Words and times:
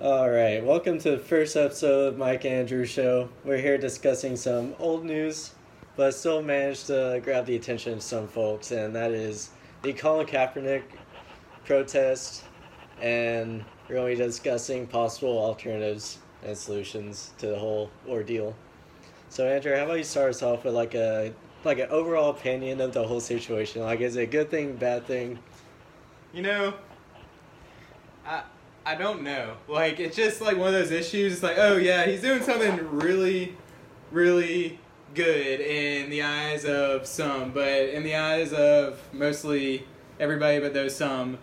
All 0.00 0.28
right, 0.28 0.64
welcome 0.64 0.98
to 0.98 1.12
the 1.12 1.18
first 1.18 1.56
episode 1.56 2.14
of 2.14 2.18
Mike 2.18 2.44
Andrew 2.44 2.84
Show. 2.84 3.28
We're 3.44 3.58
here 3.58 3.78
discussing 3.78 4.36
some 4.36 4.74
old 4.80 5.04
news, 5.04 5.52
but 5.94 6.14
still 6.14 6.42
managed 6.42 6.88
to 6.88 7.20
grab 7.22 7.46
the 7.46 7.54
attention 7.54 7.92
of 7.92 8.02
some 8.02 8.26
folks, 8.26 8.72
and 8.72 8.92
that 8.96 9.12
is 9.12 9.50
the 9.82 9.92
Colin 9.92 10.26
Kaepernick 10.26 10.82
protest, 11.64 12.42
and 13.00 13.64
we're 13.88 13.94
going 13.94 14.16
to 14.16 14.22
be 14.22 14.26
discussing 14.26 14.88
possible 14.88 15.38
alternatives 15.38 16.18
and 16.44 16.58
solutions 16.58 17.30
to 17.38 17.46
the 17.46 17.58
whole 17.58 17.88
ordeal. 18.08 18.56
So, 19.28 19.46
Andrew, 19.46 19.76
how 19.76 19.84
about 19.84 19.98
you 19.98 20.04
start 20.04 20.30
us 20.30 20.42
off 20.42 20.64
with 20.64 20.74
like 20.74 20.94
a 20.94 21.32
like 21.64 21.78
an 21.78 21.88
overall 21.90 22.30
opinion 22.30 22.80
of 22.80 22.92
the 22.92 23.06
whole 23.06 23.20
situation? 23.20 23.82
Like, 23.82 24.00
is 24.00 24.16
it 24.16 24.22
a 24.22 24.26
good 24.26 24.50
thing, 24.50 24.76
bad 24.76 25.06
thing? 25.06 25.38
You 26.32 26.42
know, 26.42 26.74
I 28.26 28.42
I 28.84 28.94
don't 28.94 29.22
know. 29.22 29.56
Like 29.68 30.00
it's 30.00 30.16
just 30.16 30.40
like 30.40 30.56
one 30.56 30.68
of 30.68 30.74
those 30.74 30.90
issues. 30.90 31.34
It's 31.34 31.42
like, 31.42 31.58
oh 31.58 31.76
yeah, 31.76 32.06
he's 32.06 32.22
doing 32.22 32.42
something 32.42 32.78
really, 32.90 33.56
really 34.10 34.78
good 35.14 35.60
in 35.60 36.10
the 36.10 36.22
eyes 36.22 36.64
of 36.64 37.06
some, 37.06 37.52
but 37.52 37.68
in 37.68 38.02
the 38.02 38.16
eyes 38.16 38.52
of 38.52 38.98
mostly 39.12 39.86
everybody 40.18 40.58
but 40.60 40.72
those 40.72 40.94
some, 40.94 41.38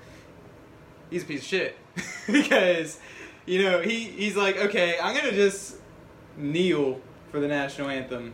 he's 1.09 1.23
a 1.23 1.25
piece 1.25 1.41
of 1.41 1.47
shit. 1.47 1.77
because, 2.27 2.99
you 3.45 3.61
know, 3.61 3.81
he, 3.81 4.05
he's 4.05 4.35
like, 4.35 4.57
okay, 4.57 4.97
I'm 5.01 5.15
gonna 5.15 5.31
just 5.31 5.75
kneel 6.37 6.99
for 7.31 7.39
the 7.39 7.47
national 7.47 7.89
anthem. 7.89 8.33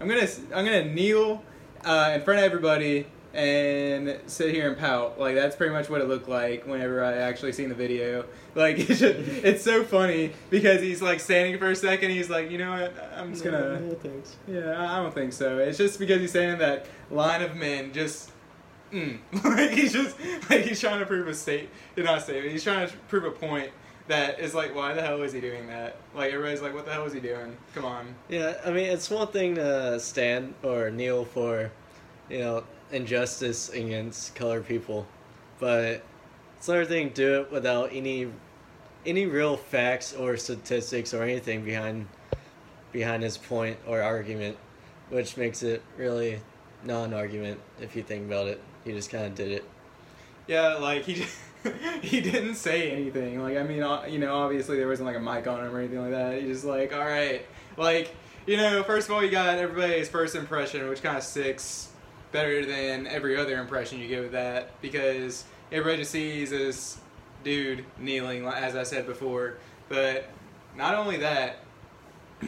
I'm 0.00 0.08
gonna 0.08 0.28
I'm 0.54 0.64
gonna 0.64 0.84
kneel 0.84 1.42
uh, 1.84 2.12
in 2.14 2.22
front 2.22 2.40
of 2.40 2.44
everybody 2.44 3.06
and 3.32 4.20
sit 4.26 4.52
here 4.54 4.68
and 4.68 4.76
pout. 4.76 5.18
Like 5.18 5.34
that's 5.34 5.56
pretty 5.56 5.72
much 5.72 5.88
what 5.88 6.00
it 6.00 6.08
looked 6.08 6.28
like 6.28 6.66
whenever 6.66 7.04
I 7.04 7.14
actually 7.14 7.52
seen 7.52 7.68
the 7.68 7.74
video. 7.74 8.24
Like 8.54 8.78
it's, 8.90 9.00
just, 9.00 9.18
it's 9.18 9.62
so 9.62 9.84
funny 9.84 10.32
because 10.48 10.80
he's 10.80 11.00
like 11.00 11.20
standing 11.20 11.58
for 11.58 11.70
a 11.70 11.76
second. 11.76 12.10
He's 12.10 12.30
like, 12.30 12.50
you 12.50 12.58
know 12.58 12.72
what? 12.72 13.12
I'm 13.14 13.32
just 13.32 13.44
gonna. 13.44 13.80
No, 13.80 13.94
thanks. 13.94 14.36
Yeah, 14.48 14.92
I 14.92 14.96
don't 14.96 15.14
think 15.14 15.32
so. 15.32 15.58
It's 15.58 15.78
just 15.78 15.98
because 15.98 16.20
he's 16.20 16.32
saying 16.32 16.58
that 16.58 16.86
line 17.10 17.42
of 17.42 17.56
men 17.56 17.92
just. 17.92 18.30
Mm. 18.92 19.20
like 19.44 19.70
he's 19.70 19.92
just 19.92 20.18
like 20.50 20.62
he's 20.62 20.80
trying 20.80 20.98
to 20.98 21.06
prove 21.06 21.28
a 21.28 21.34
state, 21.34 21.68
not 21.96 22.22
statement. 22.22 22.50
He's 22.50 22.64
trying 22.64 22.88
to 22.88 22.96
prove 23.06 23.22
a 23.24 23.30
point 23.30 23.70
that 24.08 24.40
is 24.40 24.54
like, 24.54 24.74
why 24.74 24.92
the 24.92 25.00
hell 25.00 25.22
is 25.22 25.32
he 25.32 25.40
doing 25.40 25.68
that? 25.68 25.96
Like 26.14 26.32
everybody's 26.32 26.60
like, 26.60 26.74
what 26.74 26.84
the 26.84 26.92
hell 26.92 27.04
is 27.04 27.12
he 27.12 27.20
doing? 27.20 27.56
Come 27.74 27.84
on. 27.84 28.14
Yeah, 28.28 28.60
I 28.66 28.70
mean, 28.70 28.86
it's 28.86 29.08
one 29.08 29.28
thing 29.28 29.54
to 29.54 30.00
stand 30.00 30.54
or 30.64 30.90
kneel 30.90 31.24
for, 31.24 31.70
you 32.28 32.40
know, 32.40 32.64
injustice 32.92 33.68
against 33.70 34.34
colored 34.34 34.66
people, 34.66 35.06
but 35.58 36.02
it's 36.56 36.68
another 36.68 36.84
thing 36.84 37.08
to 37.10 37.14
do 37.14 37.40
it 37.40 37.52
without 37.52 37.90
any 37.92 38.28
any 39.06 39.24
real 39.24 39.56
facts 39.56 40.12
or 40.12 40.36
statistics 40.36 41.14
or 41.14 41.22
anything 41.22 41.64
behind 41.64 42.06
behind 42.92 43.22
his 43.22 43.38
point 43.38 43.78
or 43.86 44.02
argument, 44.02 44.56
which 45.08 45.36
makes 45.36 45.62
it 45.62 45.82
really 45.96 46.40
non-argument 46.84 47.58
if 47.80 47.94
you 47.94 48.02
think 48.02 48.26
about 48.26 48.46
it. 48.46 48.60
He 48.84 48.92
just 48.92 49.10
kind 49.10 49.24
of 49.24 49.34
did 49.34 49.52
it. 49.52 49.64
Yeah, 50.46 50.74
like 50.74 51.04
he 51.04 51.14
just, 51.14 51.38
he 52.02 52.20
didn't 52.20 52.56
say 52.56 52.90
anything. 52.90 53.40
Like 53.40 53.56
I 53.56 53.62
mean, 53.62 53.84
you 54.08 54.18
know, 54.18 54.34
obviously 54.34 54.76
there 54.76 54.88
wasn't 54.88 55.06
like 55.06 55.16
a 55.16 55.20
mic 55.20 55.46
on 55.46 55.64
him 55.64 55.74
or 55.74 55.78
anything 55.78 56.00
like 56.00 56.10
that. 56.10 56.40
He 56.40 56.48
just 56.48 56.64
like, 56.64 56.92
all 56.92 57.06
right, 57.06 57.46
like 57.76 58.14
you 58.46 58.56
know, 58.56 58.82
first 58.82 59.08
of 59.08 59.14
all, 59.14 59.22
you 59.22 59.30
got 59.30 59.58
everybody's 59.58 60.08
first 60.08 60.34
impression, 60.34 60.88
which 60.88 61.02
kind 61.02 61.16
of 61.16 61.22
sticks 61.22 61.89
better 62.32 62.64
than 62.64 63.06
every 63.06 63.36
other 63.36 63.58
impression 63.58 63.98
you 63.98 64.08
get 64.08 64.22
with 64.22 64.32
that 64.32 64.80
because 64.80 65.44
everybody 65.72 65.98
just 65.98 66.10
sees 66.10 66.50
this 66.50 66.98
dude 67.44 67.84
kneeling, 67.98 68.46
as 68.46 68.76
I 68.76 68.82
said 68.82 69.06
before. 69.06 69.56
But 69.88 70.28
not 70.76 70.94
only 70.94 71.18
that, 71.18 71.64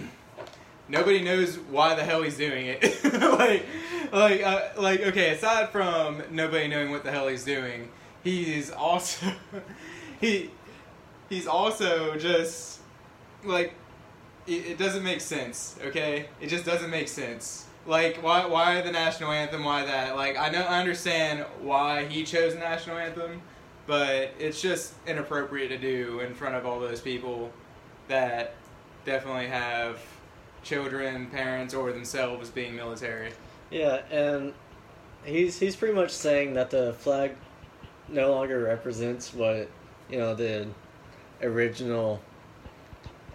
nobody 0.89 1.23
knows 1.23 1.59
why 1.59 1.95
the 1.95 2.05
hell 2.05 2.23
he's 2.23 2.37
doing 2.37 2.67
it. 2.67 2.83
like, 3.39 3.67
like, 4.13 4.43
uh, 4.43 4.69
like, 4.79 5.01
okay. 5.01 5.31
Aside 5.31 5.71
from 5.71 6.23
nobody 6.31 6.69
knowing 6.69 6.91
what 6.91 7.05
the 7.05 7.11
hell 7.11 7.29
he's 7.29 7.45
doing, 7.45 7.89
he's 8.23 8.71
also 8.71 9.33
he 10.21 10.51
he's 11.29 11.47
also 11.47 12.17
just 12.17 12.81
like 13.45 13.75
it, 14.47 14.67
it 14.67 14.79
doesn't 14.79 15.03
make 15.03 15.21
sense. 15.21 15.79
Okay, 15.87 16.29
it 16.41 16.49
just 16.49 16.65
doesn't 16.65 16.91
make 16.91 17.09
sense. 17.09 17.67
Like 17.87 18.23
why 18.23 18.47
why 18.47 18.81
the 18.81 18.93
national 18.93 19.33
anthem? 19.33 19.65
Why 19.65 19.85
that? 19.85 20.15
Like 20.15 20.39
I 20.39 20.51
know 20.51 20.63
I 20.63 20.79
understand 20.79 21.45
why 21.61 22.05
he 22.05 22.25
chose 22.25 22.55
the 22.55 22.61
national 22.61 22.99
anthem, 22.99 23.43
but 23.87 24.33
it's 24.39 24.63
just 24.63 24.95
inappropriate 25.07 25.71
to 25.71 25.79
do 25.79 26.21
in 26.21 26.35
front 26.35 26.55
of 26.55 26.65
all 26.65 26.79
those 26.79 27.01
people 27.01 27.53
that 28.09 28.55
definitely 29.05 29.49
have 29.49 30.01
children, 30.63 31.27
parents, 31.27 31.75
or 31.75 31.93
themselves 31.93 32.51
being 32.51 32.77
military. 32.77 33.33
Yeah, 33.71 34.03
and 34.11 34.55
he's 35.25 35.59
he's 35.59 35.75
pretty 35.75 35.95
much 35.95 36.11
saying 36.11 36.55
that 36.55 36.71
the 36.71 36.93
flag 36.95 37.35
no 38.09 38.31
longer 38.31 38.63
represents 38.63 39.35
what 39.35 39.69
you 40.09 40.19
know 40.19 40.35
the 40.35 40.69
original 41.43 42.21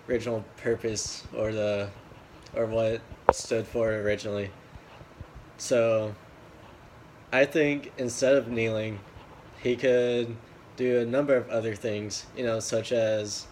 original 0.08 0.46
purpose 0.58 1.24
or 1.36 1.52
the 1.52 1.90
or 2.56 2.66
what 2.66 3.02
stood 3.32 3.68
for 3.68 3.94
originally. 3.94 4.52
So 5.58 6.16
I 7.32 7.46
think 7.46 7.92
instead 7.98 8.36
of 8.36 8.48
kneeling, 8.48 9.00
he 9.62 9.76
could 9.76 10.36
do 10.76 11.00
a 11.00 11.06
number 11.06 11.36
of 11.36 11.50
other 11.50 11.76
things, 11.76 12.26
you 12.38 12.46
know, 12.46 12.60
such 12.60 12.92
as, 12.92 13.48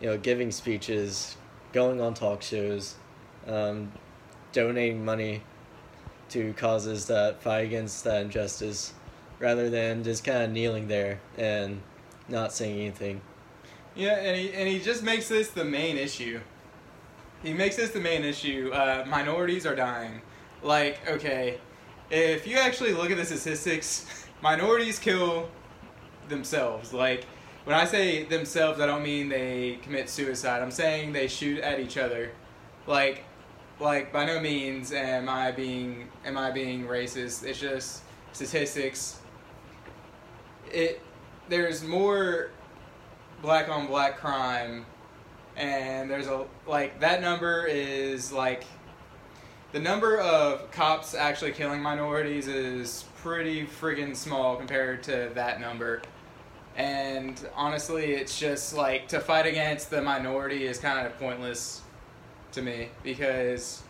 you 0.00 0.06
know, 0.08 0.18
giving 0.18 0.50
speeches, 0.50 1.36
going 1.72 2.00
on 2.00 2.14
talk 2.14 2.42
shows, 2.42 2.96
um, 3.46 3.92
donating 4.52 5.04
money 5.04 5.42
to 6.28 6.52
causes 6.54 7.06
that 7.06 7.42
fight 7.42 7.64
against 7.64 8.04
that 8.04 8.22
injustice, 8.22 8.92
rather 9.38 9.70
than 9.70 10.04
just 10.04 10.24
kind 10.24 10.42
of 10.42 10.50
kneeling 10.50 10.88
there 10.88 11.20
and 11.38 11.80
not 12.28 12.52
saying 12.52 12.78
anything. 12.78 13.20
Yeah, 13.94 14.16
and 14.16 14.36
he 14.36 14.52
and 14.52 14.68
he 14.68 14.78
just 14.78 15.02
makes 15.02 15.28
this 15.28 15.48
the 15.48 15.64
main 15.64 15.96
issue. 15.96 16.40
He 17.46 17.52
makes 17.52 17.76
this 17.76 17.90
the 17.90 18.00
main 18.00 18.24
issue. 18.24 18.72
Uh, 18.74 19.04
minorities 19.06 19.66
are 19.66 19.76
dying. 19.76 20.20
Like, 20.64 20.98
okay, 21.08 21.60
if 22.10 22.44
you 22.44 22.56
actually 22.58 22.92
look 22.92 23.12
at 23.12 23.16
the 23.16 23.24
statistics, 23.24 24.26
minorities 24.42 24.98
kill 24.98 25.48
themselves. 26.28 26.92
Like, 26.92 27.24
when 27.62 27.76
I 27.76 27.84
say 27.84 28.24
themselves, 28.24 28.80
I 28.80 28.86
don't 28.86 29.04
mean 29.04 29.28
they 29.28 29.78
commit 29.82 30.10
suicide. 30.10 30.60
I'm 30.60 30.72
saying 30.72 31.12
they 31.12 31.28
shoot 31.28 31.60
at 31.60 31.78
each 31.78 31.96
other. 31.96 32.32
Like, 32.88 33.22
like 33.78 34.12
by 34.12 34.24
no 34.24 34.40
means 34.40 34.90
am 34.90 35.28
I 35.28 35.52
being 35.52 36.08
am 36.24 36.36
I 36.36 36.50
being 36.50 36.84
racist. 36.86 37.44
It's 37.44 37.60
just 37.60 38.02
statistics. 38.32 39.20
It 40.72 41.00
there's 41.48 41.84
more 41.84 42.50
black 43.40 43.68
on 43.68 43.86
black 43.86 44.18
crime 44.18 44.84
and 45.56 46.10
there's 46.10 46.26
a 46.26 46.46
like 46.66 47.00
that 47.00 47.20
number 47.20 47.66
is 47.66 48.30
like 48.32 48.64
the 49.72 49.80
number 49.80 50.18
of 50.18 50.70
cops 50.70 51.14
actually 51.14 51.52
killing 51.52 51.82
minorities 51.82 52.46
is 52.48 53.04
pretty 53.16 53.66
friggin' 53.66 54.14
small 54.14 54.56
compared 54.56 55.02
to 55.02 55.30
that 55.34 55.60
number. 55.60 56.00
And 56.76 57.46
honestly, 57.54 58.12
it's 58.12 58.38
just 58.38 58.74
like 58.74 59.08
to 59.08 59.20
fight 59.20 59.46
against 59.46 59.90
the 59.90 60.00
minority 60.00 60.66
is 60.66 60.78
kind 60.78 61.06
of 61.06 61.18
pointless 61.18 61.82
to 62.52 62.62
me 62.62 62.90
because 63.02 63.82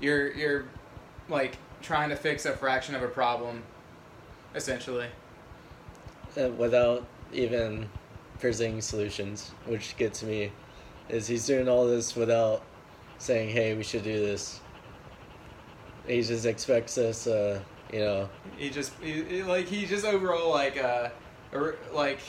you're 0.00 0.32
you're 0.32 0.66
like 1.28 1.56
trying 1.82 2.10
to 2.10 2.16
fix 2.16 2.46
a 2.46 2.52
fraction 2.52 2.94
of 2.94 3.02
a 3.02 3.08
problem 3.08 3.62
essentially 4.54 5.08
uh, 6.38 6.48
without 6.50 7.06
even 7.32 7.88
presenting 8.40 8.80
solutions, 8.80 9.50
which 9.66 9.96
gets 9.96 10.22
me 10.22 10.52
is 11.08 11.26
he's 11.26 11.46
doing 11.46 11.68
all 11.68 11.86
this 11.86 12.16
without 12.16 12.62
saying, 13.18 13.50
"Hey, 13.50 13.74
we 13.74 13.82
should 13.82 14.02
do 14.02 14.18
this." 14.18 14.60
He 16.06 16.22
just 16.22 16.46
expects 16.46 16.98
us, 16.98 17.26
uh, 17.26 17.60
you 17.92 18.00
know. 18.00 18.28
He 18.56 18.70
just 18.70 18.92
he, 19.02 19.42
like 19.42 19.66
he 19.66 19.86
just 19.86 20.04
overall 20.04 20.50
like 20.50 20.82
uh, 20.82 21.10
like 21.92 22.20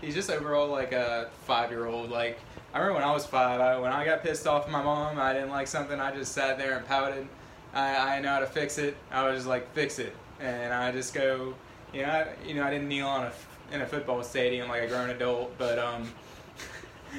he's 0.00 0.14
just 0.14 0.30
overall 0.30 0.68
like 0.68 0.92
a 0.92 1.30
five 1.44 1.70
year 1.70 1.86
old. 1.86 2.10
Like 2.10 2.38
I 2.72 2.78
remember 2.78 3.00
when 3.00 3.08
I 3.08 3.12
was 3.12 3.26
five, 3.26 3.60
I, 3.60 3.78
when 3.78 3.92
I 3.92 4.04
got 4.04 4.22
pissed 4.22 4.46
off 4.46 4.66
at 4.66 4.70
my 4.70 4.82
mom, 4.82 5.18
I 5.18 5.32
didn't 5.32 5.50
like 5.50 5.66
something. 5.66 6.00
I 6.00 6.14
just 6.14 6.32
sat 6.32 6.58
there 6.58 6.76
and 6.76 6.86
pouted. 6.86 7.26
I 7.74 8.16
I 8.16 8.20
know 8.20 8.30
how 8.30 8.40
to 8.40 8.46
fix 8.46 8.78
it. 8.78 8.96
I 9.10 9.26
was 9.26 9.38
just 9.38 9.48
like 9.48 9.72
fix 9.74 9.98
it, 9.98 10.14
and 10.40 10.72
I 10.72 10.92
just 10.92 11.14
go. 11.14 11.54
You 11.92 12.02
know, 12.02 12.08
I, 12.08 12.26
you 12.46 12.54
know, 12.54 12.64
I 12.64 12.70
didn't 12.70 12.88
kneel 12.88 13.06
on 13.06 13.24
a 13.24 13.32
in 13.72 13.80
a 13.80 13.86
football 13.86 14.22
stadium 14.22 14.68
like 14.68 14.82
a 14.82 14.88
grown 14.88 15.10
adult, 15.10 15.56
but 15.58 15.78
um, 15.78 16.08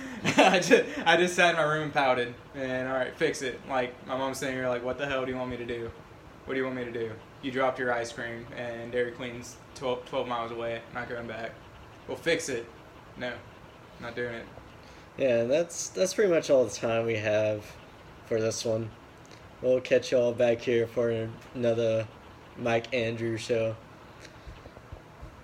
I 0.38 0.60
just 0.60 0.84
I 1.06 1.18
just 1.18 1.36
sat 1.36 1.52
in 1.52 1.56
my 1.58 1.64
room 1.64 1.84
and 1.84 1.94
pouted, 1.94 2.34
and 2.56 2.88
all 2.88 2.96
right, 2.96 3.16
fix 3.16 3.42
it. 3.42 3.60
Like 3.70 3.94
my 4.08 4.18
mom's 4.18 4.40
sitting 4.40 4.56
here, 4.56 4.68
like, 4.68 4.84
what 4.84 4.98
the 4.98 5.06
hell 5.06 5.26
do 5.26 5.32
you 5.32 5.38
want 5.38 5.52
me 5.52 5.58
to 5.58 5.66
do? 5.66 5.92
What 6.46 6.54
do 6.54 6.60
you 6.60 6.66
want 6.66 6.78
me 6.78 6.86
to 6.86 6.92
do? 6.92 7.12
you 7.42 7.52
dropped 7.52 7.80
your 7.80 7.94
ice 7.94 8.12
cream 8.12 8.46
and 8.56 8.92
Dairy 8.92 9.12
Queen's 9.12 9.58
12, 9.76 10.06
12 10.06 10.28
miles 10.28 10.52
away, 10.52 10.82
not 10.94 11.10
going 11.10 11.28
back. 11.28 11.52
We'll 12.08 12.18
fix 12.18 12.50
it. 12.50 12.66
No, 13.18 13.34
not 14.02 14.16
doing 14.16 14.36
it. 14.36 14.46
Yeah, 15.18 15.44
that's 15.46 15.90
that's 15.90 16.14
pretty 16.14 16.32
much 16.32 16.50
all 16.50 16.64
the 16.66 16.76
time 16.76 17.06
we 17.06 17.16
have 17.16 17.66
for 18.28 18.40
this 18.40 18.64
one. 18.64 18.90
We'll 19.62 19.82
catch 19.82 20.12
y'all 20.12 20.32
back 20.32 20.62
here 20.62 20.86
for 20.88 21.30
another 21.56 22.08
Mike 22.58 22.94
Andrew 22.94 23.38
show. 23.38 23.76